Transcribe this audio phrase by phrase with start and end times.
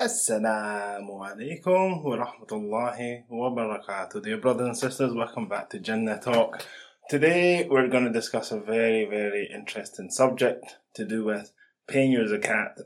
[0.00, 4.22] Assalamu alaikum wa rahmatullahi wa barakatuh.
[4.22, 6.64] Dear brothers and sisters, welcome back to Jannah Talk.
[7.10, 11.50] Today we're going to discuss a very, very interesting subject to do with
[11.88, 12.80] paying your zakat.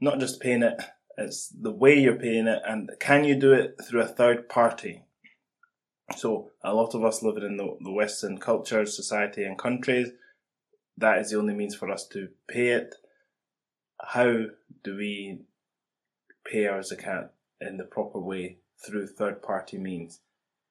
[0.00, 0.82] Not just paying it,
[1.18, 5.02] it's the way you're paying it and can you do it through a third party?
[6.16, 10.12] So a lot of us living in the, the Western culture, society and countries,
[10.96, 12.94] that is the only means for us to pay it.
[14.00, 14.46] How
[14.82, 15.40] do we
[16.50, 17.30] pay our zakat
[17.60, 20.20] in the proper way through third party means?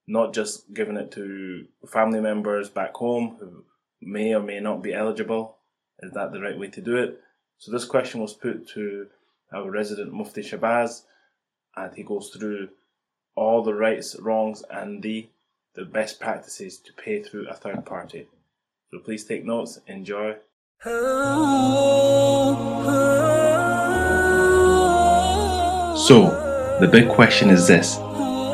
[0.08, 3.64] Not just giving it to family members back home who
[4.02, 5.58] may or may not be eligible.
[6.00, 7.22] Is that the right way to do it?
[7.58, 9.08] So this question was put to
[9.52, 11.04] our resident Mufti Shabazz
[11.76, 12.70] and he goes through
[13.36, 15.30] all the rights, wrongs, and the
[15.76, 18.28] the best practices to pay through a third party.
[18.90, 20.38] So please take notes, enjoy.
[26.08, 26.30] So,
[26.80, 27.98] the big question is this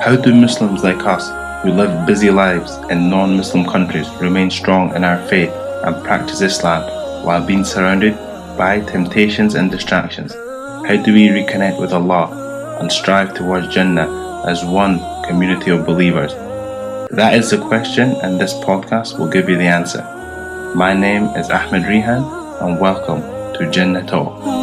[0.04, 1.30] How do Muslims like us,
[1.62, 5.52] who live busy lives in non Muslim countries, remain strong in our faith
[5.84, 6.82] and practice Islam
[7.24, 8.16] while being surrounded
[8.58, 10.34] by temptations and distractions?
[10.34, 14.10] How do we reconnect with Allah and strive towards Jannah
[14.48, 16.34] as one community of believers?
[17.12, 20.02] That is the question, and this podcast will give you the answer.
[20.74, 22.24] My name is Ahmed Rihan,
[22.64, 23.22] and welcome
[23.60, 24.63] to Jannah Talk.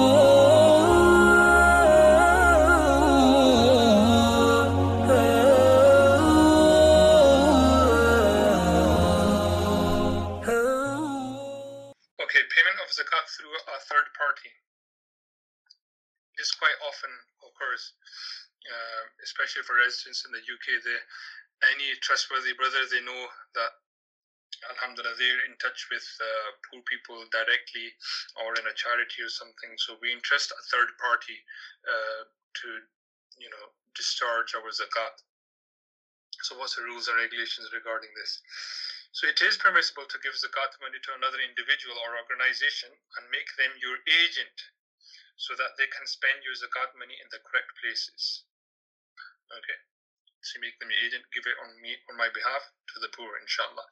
[12.49, 14.51] Payment of zakat through a third party.
[16.39, 17.13] This quite often
[17.45, 17.93] occurs,
[18.65, 20.81] uh, especially for residents in the UK.
[20.81, 20.97] The,
[21.77, 23.23] any trustworthy brother, they know
[23.59, 23.73] that,
[24.73, 27.93] alhamdulillah, they're in touch with uh, poor people directly
[28.41, 29.77] or in a charity or something.
[29.77, 31.37] So we entrust a third party
[31.85, 32.69] uh, to,
[33.37, 35.21] you know, discharge our zakat.
[36.49, 38.41] So what's the rules and regulations regarding this?
[39.11, 43.51] So it is permissible to give zakat money to another individual or organization and make
[43.59, 44.55] them your agent
[45.35, 48.47] so that they can spend your zakat money in the correct places.
[49.51, 49.79] Okay.
[50.47, 52.63] So make them your agent, give it on me on my behalf
[52.95, 53.89] to the poor, inshallah.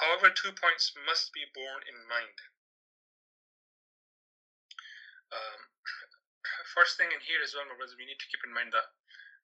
[0.00, 2.36] However, two points must be borne in mind.
[5.28, 5.60] Um,
[6.74, 8.88] first thing in here as well, my brothers, we need to keep in mind that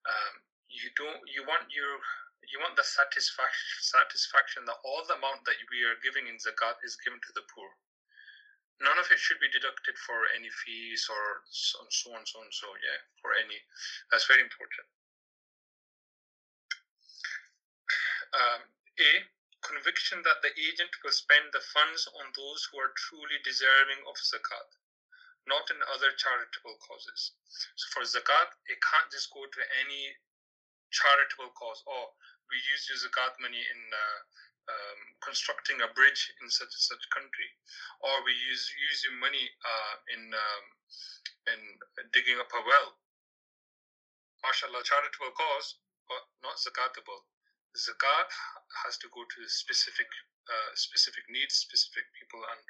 [0.08, 0.34] um,
[0.68, 2.00] you don't you want your
[2.47, 6.78] you want the satisfaction satisfaction that all the amount that we are giving in zakat
[6.87, 7.69] is given to the poor.
[8.78, 12.38] None of it should be deducted for any fees or so and so and so
[12.38, 12.71] and so.
[12.78, 13.59] Yeah, for any.
[14.15, 14.87] That's very important.
[18.31, 18.62] Um,
[19.03, 19.10] A
[19.66, 24.15] conviction that the agent will spend the funds on those who are truly deserving of
[24.15, 24.78] zakat,
[25.50, 27.34] not in other charitable causes.
[27.75, 30.15] So for zakat, it can't just go to any
[30.91, 31.82] charitable cause.
[31.87, 32.15] Oh,
[32.49, 34.21] we use your zakat money in uh,
[34.69, 37.50] um, constructing a bridge in such and such country,
[38.04, 38.65] or we use
[39.04, 40.65] your money uh, in um,
[41.53, 41.60] in
[42.12, 42.97] digging up a well.
[44.44, 47.26] Mashallah, charitable cause, but not zakatable.
[47.76, 48.31] Zakat
[48.87, 50.09] has to go to specific
[50.49, 52.60] uh, specific needs, specific people, and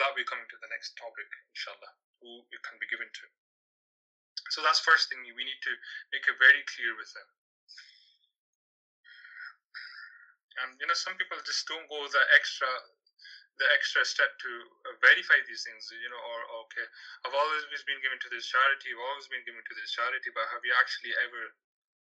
[0.00, 1.92] that be coming to the next topic, inshallah,
[2.24, 3.24] who it can be given to.
[4.48, 5.74] So that's first thing we need to
[6.14, 7.28] make it very clear with them.
[10.64, 12.68] And you know, some people just don't go the extra
[13.56, 14.52] the extra step to
[14.84, 16.84] uh, verify these things, you know, or okay,
[17.24, 20.44] I've always been given to this charity, I've always been given to this charity, but
[20.52, 21.56] have you actually ever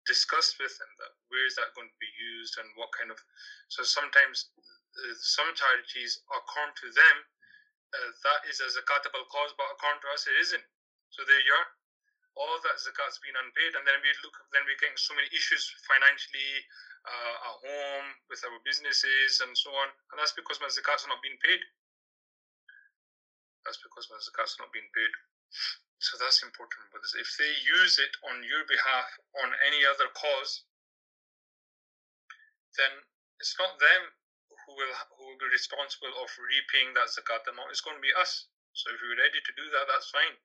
[0.03, 3.19] discussed with them that where is that going to be used and what kind of?
[3.72, 7.16] So sometimes uh, some charities, according to them,
[7.95, 10.66] uh, that is as a zakatable cause, but according to us, it isn't.
[11.16, 11.69] So there you are.
[12.39, 15.67] All that zakat's been unpaid, and then we look, then we're getting so many issues
[15.83, 16.63] financially,
[17.03, 19.91] uh, at home, with our businesses, and so on.
[20.11, 21.59] And that's because my zakat's not being paid.
[23.67, 25.13] That's because my zakat's not being paid.
[25.99, 26.88] So that's important.
[26.95, 29.08] But if they use it on your behalf
[29.43, 30.64] on any other cause,
[32.79, 33.03] then
[33.43, 34.03] it's not them
[34.47, 37.72] who will who will be responsible of repaying that zakat amount.
[37.75, 38.47] It's going to be us.
[38.72, 40.35] So if you're ready to do that, that's fine.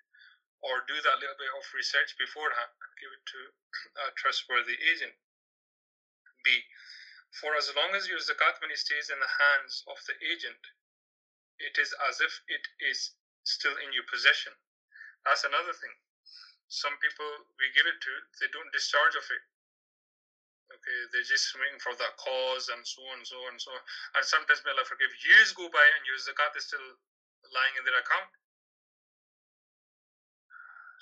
[0.65, 3.41] Or do that little bit of research beforehand and give it to
[4.09, 5.13] a trustworthy agent.
[6.41, 6.65] B.
[7.37, 10.61] For as long as your zakat money stays in the hands of the agent,
[11.59, 13.13] it is as if it is
[13.45, 14.53] still in your possession.
[15.25, 15.93] That's another thing.
[16.69, 17.29] Some people
[17.61, 19.45] we give it to, they don't discharge of it.
[20.73, 23.71] Okay, they're just waiting for that cause and so on, and so on, and so
[23.71, 23.83] on.
[24.17, 25.13] And sometimes may Allah forgive.
[25.29, 26.89] Years go by and your zakat is still
[27.53, 28.33] lying in their account.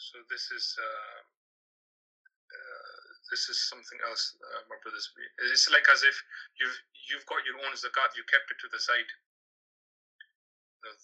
[0.03, 1.19] So this is uh,
[3.31, 5.07] this is something else, uh, my brothers.
[5.49, 6.17] It's like as if
[6.59, 9.11] you've you've got your own zakat, you kept it to the side.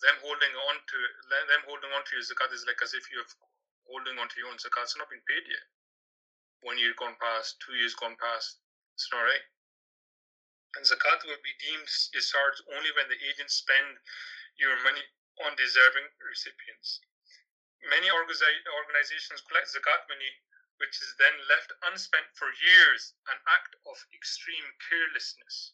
[0.03, 0.99] Them holding on to
[1.31, 3.31] them holding on to your zakat is like as if you're
[3.87, 4.91] holding on to your own zakat.
[4.91, 5.67] It's not been paid yet.
[6.67, 8.59] One year gone past, two years gone past.
[8.99, 9.47] It's not right.
[10.75, 14.03] And zakat will be deemed discharged only when the agents spend
[14.59, 15.07] your money
[15.47, 16.99] on deserving recipients.
[17.83, 20.41] Many organizations collect zakat money
[20.79, 25.73] which is then left unspent for years, an act of extreme carelessness.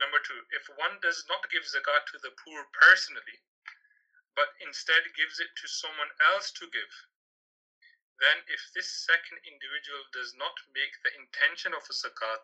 [0.00, 3.40] Number two, if one does not give zakat to the poor personally,
[4.34, 7.06] but instead gives it to someone else to give,
[8.18, 12.42] then if this second individual does not make the intention of a zakat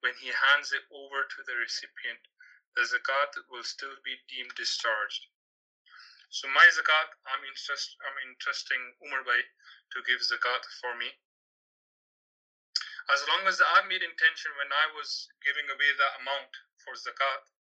[0.00, 2.28] when he hands it over to the recipient,
[2.76, 5.26] the zakat will still be deemed discharged.
[6.34, 11.06] So my zakat, I'm interest, I'm interesting Umar Bhai to give zakat for me.
[13.06, 16.50] As long as I made intention when I was giving away that amount
[16.82, 17.54] for zakat,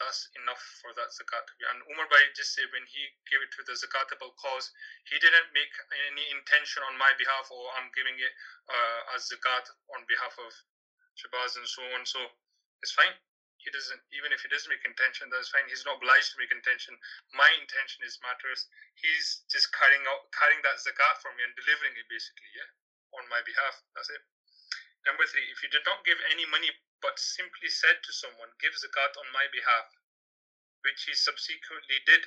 [0.00, 1.44] that's enough for that zakat.
[1.60, 4.72] And Umar Bhai just said when he gave it to the zakatable cause,
[5.04, 5.74] he didn't make
[6.08, 8.32] any intention on my behalf or I'm giving it
[8.64, 10.48] uh, as zakat on behalf of
[11.20, 12.08] Shabazz and so on.
[12.08, 12.24] So
[12.80, 13.12] it's fine
[13.60, 15.68] he doesn't even if he doesn't make intention that's fine.
[15.68, 16.96] He's not obliged to make intention
[17.36, 18.68] my intention is matters.
[18.96, 22.70] He's just carrying out carrying that zakat for me and delivering it basically yeah
[23.20, 23.84] on my behalf.
[23.92, 24.24] That's it.
[25.04, 26.72] Number three if you did not give any money
[27.04, 29.92] but simply said to someone give zakat on my behalf
[30.80, 32.24] which he subsequently did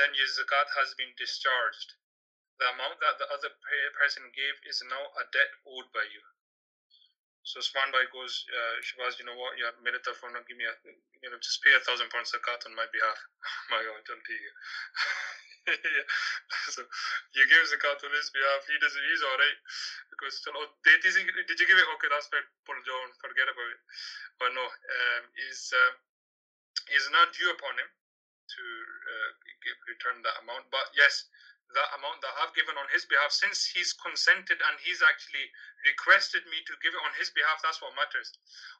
[0.00, 1.96] then your zakat has been discharged.
[2.56, 3.52] The amount that the other
[4.00, 6.24] person gave is now a debt owed by you
[7.46, 9.54] so Usman Bhai goes, uh, Shabazz, you know what?
[9.54, 9.70] Yeah,
[10.18, 10.74] for not give me a,
[11.22, 13.18] you know, just pay a thousand pounds zakat on my behalf.
[13.70, 14.26] my God, don't
[15.70, 16.06] yeah.
[16.74, 16.82] So
[17.38, 18.66] you give zakat on his behalf.
[18.66, 18.98] He doesn't.
[18.98, 19.58] He's all right
[20.10, 21.86] because oh, did you give it?
[21.86, 22.46] Okay, that's fine.
[22.66, 23.14] Pull down.
[23.22, 23.80] Forget about it.
[24.42, 25.92] But no, um, is uh,
[26.98, 28.62] is not due upon him to
[29.06, 29.30] uh,
[29.62, 30.66] give, return that amount.
[30.74, 31.30] But yes,
[31.66, 35.50] the amount that I've given on his behalf, since he's consented and he's actually
[35.82, 38.30] requested me to give it on his behalf, that's what matters.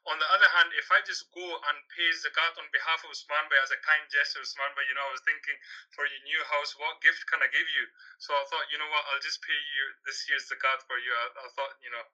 [0.07, 3.51] On the other hand, if I just go and pay zakat on behalf of Usman
[3.59, 5.57] as a kind gesture, Usman Bhai, you know, I was thinking
[5.91, 7.85] for your new house, what gift can I give you?
[8.23, 11.11] So I thought, you know what, I'll just pay you this year's zakat for you.
[11.11, 12.05] I, I thought, you know,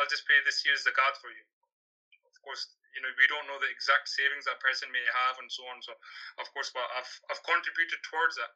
[0.00, 1.44] I'll just pay this year's zakat for you.
[2.26, 5.50] Of course, you know, we don't know the exact savings that person may have and
[5.50, 5.78] so on.
[5.82, 5.94] So,
[6.42, 8.52] of course, but I've, I've contributed towards that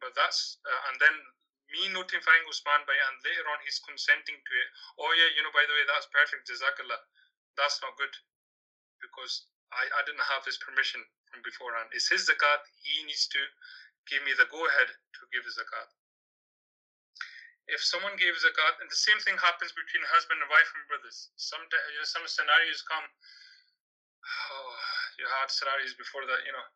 [0.00, 1.14] but that's uh, and then
[1.72, 4.68] me notifying Usman Bhai, and later on he's consenting to it.
[5.02, 7.00] Oh yeah, you know, by the way, that's perfect, Jazakallah.
[7.58, 8.12] That's not good
[9.02, 11.90] because I, I didn't have his permission from beforehand.
[11.90, 12.62] It's his zakat.
[12.84, 13.40] He needs to
[14.06, 15.90] give me the go ahead to give his zakat.
[17.66, 21.34] If someone gave zakat, and the same thing happens between husband and wife and brothers.
[21.34, 23.08] Some you know, some scenarios come.
[24.26, 24.74] Oh,
[25.18, 26.42] you had scenarios before that.
[26.44, 26.66] You know,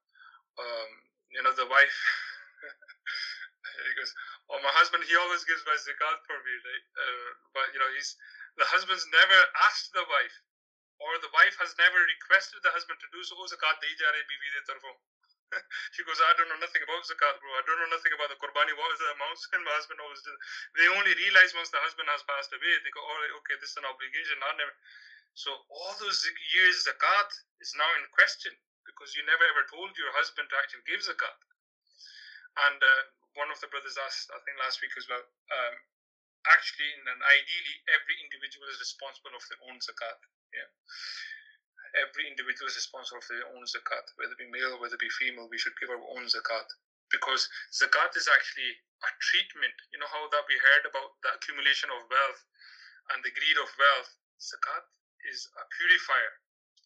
[0.62, 0.90] um,
[1.34, 1.98] you know the wife
[3.86, 4.12] he goes,
[4.50, 6.84] "Oh, my husband, he always gives my zakat for me, right?
[6.94, 8.14] Uh, but you know, he's
[8.58, 10.36] the husband's never asked the wife,
[11.00, 13.34] or the wife has never requested the husband to do so.
[13.38, 14.62] Oh, zakat de ja bibi de
[15.94, 17.50] she goes, I don't know nothing about zakat, bro.
[17.58, 18.70] I don't know nothing about the qurbani.
[18.78, 19.42] What is the amounts?
[19.54, 20.38] And my husband always does.
[20.78, 22.72] They only realize once the husband has passed away.
[22.86, 24.38] They go, oh, okay, this is an obligation.
[24.46, 24.74] I never.
[25.34, 26.20] So all those
[26.52, 27.30] years zakat
[27.62, 28.52] is now in question
[28.84, 31.38] because you never ever told your husband to actually give zakat.
[32.66, 33.02] And uh,
[33.38, 35.74] one of the brothers asked, I think last week as well, um,
[36.50, 40.18] actually, and ideally, every individual is responsible of their own zakat.
[40.50, 40.70] Yeah.
[42.06, 45.10] Every individual is responsible for their own zakat, whether it be male, whether it be
[45.18, 46.66] female, we should give our own zakat.
[47.10, 49.74] Because zakat is actually a treatment.
[49.90, 52.42] You know how that we heard about the accumulation of wealth
[53.14, 54.10] and the greed of wealth?
[54.40, 54.86] Zakat
[55.28, 56.32] is a purifier.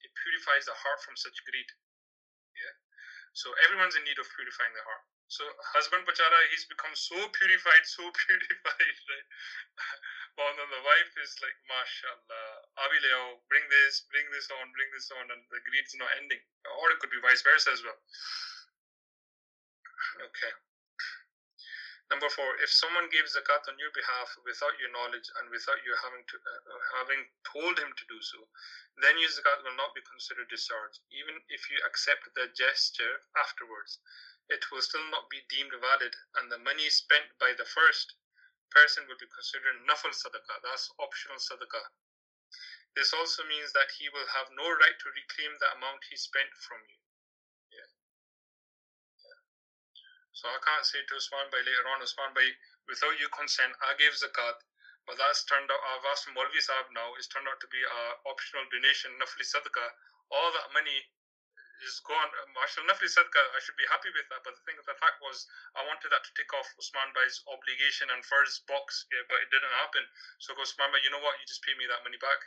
[0.03, 1.71] It purifies the heart from such greed.
[2.57, 2.75] Yeah.
[3.35, 5.05] So everyone's in need of purifying the heart.
[5.27, 5.43] So
[5.75, 9.29] husband Pachara, he's become so purified, so purified, right?
[10.37, 12.47] But then the wife is like, mashallah,
[12.87, 16.43] Abileo, bring this, bring this on, bring this on, and the greed's not ending.
[16.79, 17.99] Or it could be vice versa as well.
[20.31, 20.53] Okay.
[22.11, 25.97] Number four, if someone gives zakat on your behalf without your knowledge and without you
[26.05, 28.49] having to uh, having told him to do so,
[29.01, 33.99] then your zakat will not be considered discharged, even if you accept the gesture afterwards
[34.49, 38.15] it will still not be deemed valid, and the money spent by the first
[38.71, 41.89] person will be considered nafal sadaqah, that's optional sadaqah.
[42.95, 46.53] This also means that he will have no right to reclaim the amount he spent
[46.61, 47.01] from you.
[50.35, 52.51] So I can't say to Usman Bhai later on, Usman Bhai,
[52.91, 54.59] without your consent, I gave zakat,
[55.07, 58.03] But that's turned out, I've asked Molvi Saab now, it's turned out to be a
[58.27, 59.91] optional donation, Nafli Sadaqah.
[60.35, 61.07] All that money
[61.87, 62.31] is gone.
[62.51, 64.43] Mashallah Nafli Sadaqah, I should be happy with that.
[64.43, 65.47] But the thing, the fact was,
[65.79, 69.55] I wanted that to tick off Usman Bai's obligation and first box, yeah, but it
[69.55, 70.03] didn't happen.
[70.43, 71.39] So go Usman Bai, you know what?
[71.39, 72.43] You just pay me that money back.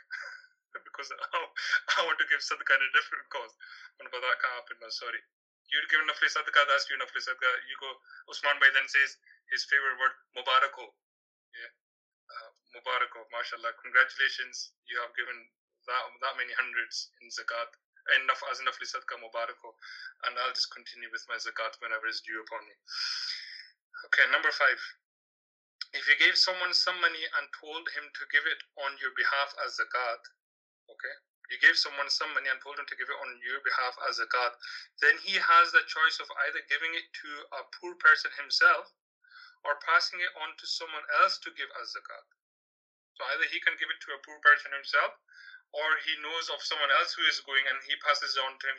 [0.84, 1.24] because I,
[1.96, 3.56] I want to give Sadaqah in a different cause.
[3.96, 5.24] But that can't happen, I'm sorry.
[5.68, 7.54] You're given Nafli Sadaqah, that's you Nafli Sadaqah.
[7.68, 7.90] You go,
[8.32, 9.20] Usman Bai then says
[9.52, 10.88] his favorite word, Mubarako.
[11.52, 11.72] Yeah
[12.28, 15.36] uh, Mubarakov, mashallah, congratulations, you have given
[15.88, 17.70] that, that many hundreds in zakat,
[18.24, 19.74] enough as enough sadqa Mubarakov,
[20.28, 22.74] and I'll just continue with my zakat whenever it's due upon me.
[24.08, 24.80] Okay, number five.
[25.96, 29.56] If you gave someone some money and told him to give it on your behalf
[29.64, 30.20] as zakat,
[30.92, 31.14] okay,
[31.48, 34.20] you gave someone some money and told him to give it on your behalf as
[34.20, 34.52] a zakat,
[35.00, 38.92] then he has the choice of either giving it to a poor person himself
[39.64, 42.26] or passing it on to someone else to give as a zakat.
[43.18, 45.18] So either he can give it to a poor person himself,
[45.74, 48.78] or he knows of someone else who is going and he passes on to him.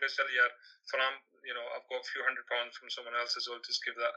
[0.89, 3.61] From you know, I've got a few hundred pounds from someone else well.
[3.61, 4.15] Just give that.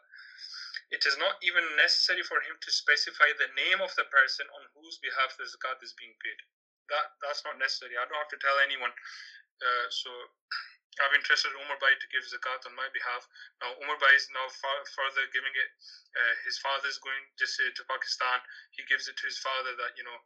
[0.89, 4.73] It is not even necessary for him to specify the name of the person on
[4.73, 6.41] whose behalf the zakat is being paid.
[6.91, 7.95] That that's not necessary.
[7.95, 8.91] I don't have to tell anyone.
[9.63, 10.11] Uh, so
[11.01, 13.25] I've entrusted Umar Bai to give zakat on my behalf.
[13.65, 15.71] Now Umar Bai is now far, further giving it.
[16.13, 18.45] Uh, his father is going just say, to Pakistan.
[18.77, 20.19] He gives it to his father that you know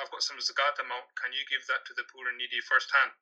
[0.00, 1.08] I've got some zakat amount.
[1.20, 3.12] Can you give that to the poor and needy firsthand?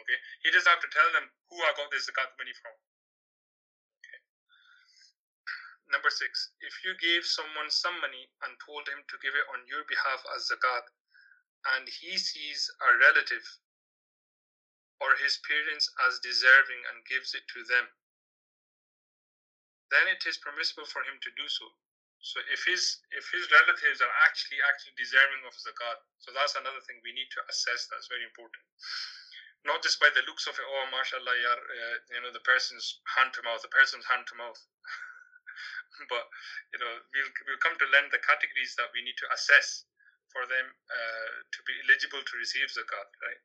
[0.00, 0.18] Okay.
[0.44, 2.74] He doesn't have to tell them who I got this zakat money from.
[4.04, 4.20] Okay.
[5.88, 9.64] Number six, if you gave someone some money and told him to give it on
[9.64, 10.84] your behalf as zakat,
[11.74, 13.42] and he sees a relative
[15.00, 17.90] or his parents as deserving and gives it to them,
[19.90, 21.66] then it is permissible for him to do so.
[22.24, 26.82] So if his if his relatives are actually actually deserving of zakat, so that's another
[26.82, 27.86] thing we need to assess.
[27.86, 28.64] That's very important.
[29.62, 33.02] Not just by the looks of it, oh, mashallah, yar, uh, you know, the person's
[33.18, 34.58] hand to mouth, the person's hand to mouth.
[36.12, 36.24] but
[36.74, 39.86] you know, we'll we'll come to learn the categories that we need to assess
[40.36, 43.40] for them uh, to be eligible to receive zakat, right?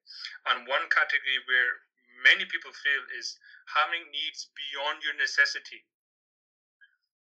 [0.51, 1.71] And one category where
[2.19, 3.39] many people fail is
[3.71, 5.88] having needs beyond your necessity.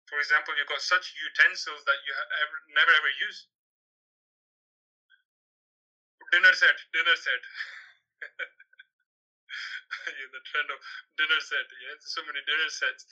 [0.08, 3.51] For example, you've got such utensils that you ever, never ever use.
[6.31, 7.43] Dinner set, dinner set.
[10.08, 10.79] yeah, the trend of
[11.20, 11.67] dinner set.
[11.67, 13.03] Yeah, so many dinner sets,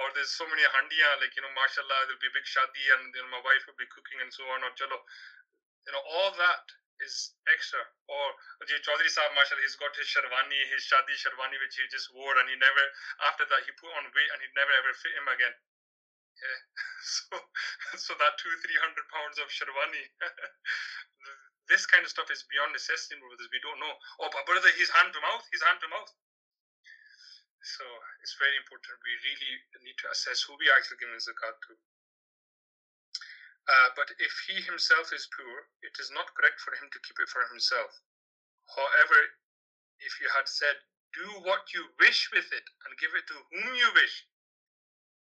[0.00, 1.20] or there's so many handiya.
[1.20, 3.88] Like you know, mashallah, there'll be big shadi, and you know, my wife will be
[3.92, 4.64] cooking and so on.
[4.64, 4.96] Or chalo,
[5.86, 6.64] you know, all that
[7.02, 7.80] is extra.
[8.08, 8.26] Or
[8.64, 12.34] Ajay Chaudhary Saab, Mashallah, he's got his Sharwani, his Shadi Sharwani, which he just wore,
[12.38, 12.84] and he never,
[13.28, 15.54] after that, he put on weight and he never ever fit him again.
[16.34, 16.60] Yeah.
[17.04, 17.36] So,
[18.00, 20.04] so that two, three hundred pounds of Sharwani,
[21.68, 23.52] this kind of stuff is beyond necessity, brothers.
[23.52, 23.92] We don't know.
[24.24, 26.08] Oh, but brother, he's hand to mouth, he's hand to mouth.
[27.60, 27.84] So
[28.24, 28.96] it's very important.
[29.04, 29.52] We really
[29.84, 31.72] need to assess who we are actually giving zakat to.
[33.64, 37.16] Uh, but if he himself is poor, it is not correct for him to keep
[37.20, 38.00] it for himself.
[38.76, 39.40] However,
[40.00, 40.76] if you had said,
[41.14, 44.26] Do what you wish with it and give it to whom you wish,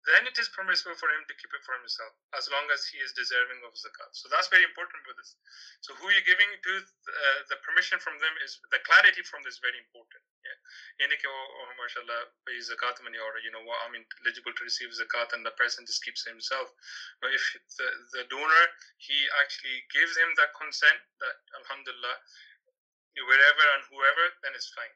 [0.05, 3.01] then it is permissible for him to keep it for himself as long as he
[3.01, 4.13] is deserving of zakat.
[4.13, 5.33] So that's very important with this.
[5.81, 9.57] So who you're giving to, uh, the permission from them is the clarity from this
[9.57, 10.21] is very important.
[10.45, 11.09] Yeah.
[11.09, 15.33] oh, oh mashallah, pay zakat money or you know what, I'm eligible to receive zakat
[15.33, 16.69] and the person just keeps it himself.
[17.23, 17.43] But if
[17.79, 17.87] the,
[18.19, 18.65] the donor,
[19.01, 21.35] he actually gives him that consent that
[21.65, 22.15] alhamdulillah,
[23.25, 24.91] wherever and whoever, then it's fine.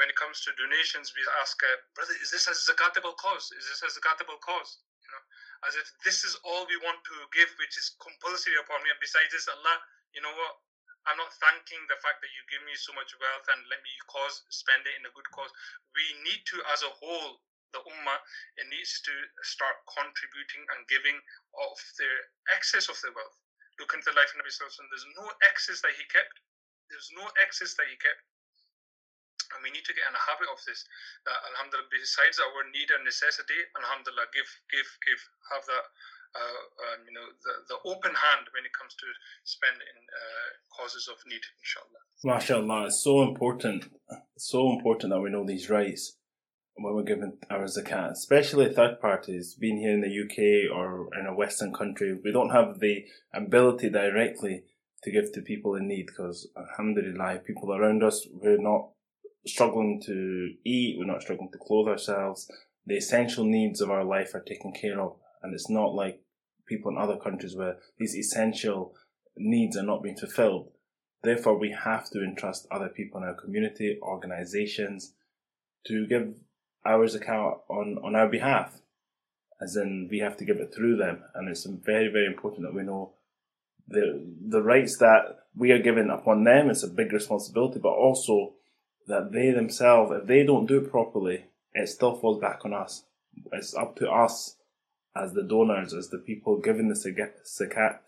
[0.00, 3.52] When it comes to donations, we ask, uh, brother, is this a zakatable cause?
[3.52, 4.80] Is this a zakatable cause?
[5.04, 5.22] You know,
[5.68, 8.88] as if this is all we want to give, which is compulsory upon me.
[8.88, 9.76] And besides this, Allah,
[10.16, 10.56] you know what?
[11.04, 13.92] I'm not thanking the fact that you give me so much wealth and let me
[14.08, 15.52] cause spend it in a good cause.
[15.92, 17.44] We need to, as a whole,
[17.76, 18.24] the ummah,
[18.56, 19.12] it needs to
[19.44, 21.20] start contributing and giving
[21.60, 22.08] of the
[22.56, 23.36] excess of the wealth.
[23.76, 26.40] Look into the life of Nabi Sallallahu There's no excess that he kept.
[26.88, 28.24] There's no excess that he kept
[29.52, 30.86] and we need to get in a habit of this
[31.26, 35.86] that alhamdulillah besides our need and necessity alhamdulillah give give give have that
[36.30, 39.08] uh, um, you know the, the open hand when it comes to
[39.42, 42.02] spend in uh, causes of need inshallah.
[42.22, 43.90] Mashallah it's so important
[44.36, 46.20] it's so important that we know these rights
[46.82, 51.26] when we're giving our zakat, especially third parties, being here in the UK or in
[51.26, 53.04] a Western country, we don't have the
[53.34, 54.64] ability directly
[55.02, 58.90] to give to people in need because, alhamdulillah, people around us, we're not
[59.46, 62.50] struggling to eat, we're not struggling to clothe ourselves.
[62.86, 65.16] The essential needs of our life are taken care of.
[65.42, 66.20] And it's not like
[66.66, 68.94] people in other countries where these essential
[69.36, 70.70] needs are not being fulfilled.
[71.22, 75.14] Therefore, we have to entrust other people in our community, organizations,
[75.86, 76.34] to give
[76.84, 78.80] our zakat on, on our behalf.
[79.60, 81.22] As in, we have to give it through them.
[81.34, 83.12] And it's very, very important that we know
[83.86, 86.70] the, the rights that we are given upon them.
[86.70, 88.54] It's a big responsibility, but also
[89.06, 93.04] that they themselves, if they don't do it properly, it still falls back on us.
[93.52, 94.56] It's up to us
[95.16, 97.98] as the donors, as the people giving the zakat,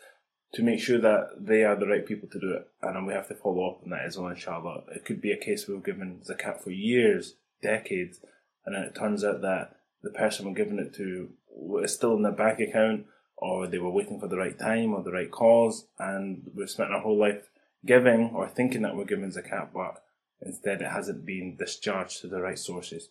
[0.54, 2.68] to make sure that they are the right people to do it.
[2.82, 4.82] And then we have to follow up on that as well, inshallah.
[4.94, 8.20] It could be a case we've given zakat for years, decades,
[8.64, 11.30] and then it turns out that the person we're giving it to
[11.82, 13.06] is still in their bank account,
[13.36, 16.92] or they were waiting for the right time or the right cause, and we've spent
[16.92, 17.48] our whole life
[17.84, 20.02] giving or thinking that we're giving zakat, but
[20.44, 23.08] instead it hasn't been discharged to the right sources.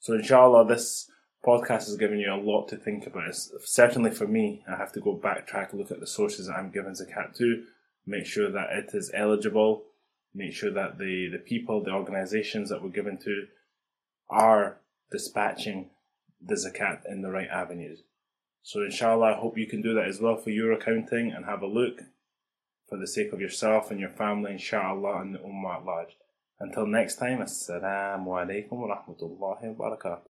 [0.00, 1.10] So, inshallah, this
[1.44, 3.28] podcast has given you a lot to think about.
[3.28, 6.70] It's, certainly for me, I have to go backtrack, look at the sources that I'm
[6.70, 7.64] giving zakat to,
[8.06, 9.84] make sure that it is eligible,
[10.34, 13.46] make sure that the, the people, the organizations that we're given to
[14.30, 14.78] are
[15.10, 15.90] dispatching
[16.40, 18.02] the zakat in the right avenues.
[18.62, 21.62] So inshallah, I hope you can do that as well for your accounting and have
[21.62, 22.02] a look
[22.88, 26.16] for the sake of yourself and your family, inshallah, and the ummah at large.
[26.62, 30.30] Until next time, assalamu alaikum wa rahmatullahi wa barakatuh.